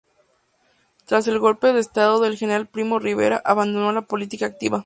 [1.05, 4.79] Tras el golpe de estado del general Primo de Rivera, abandonó la política activa.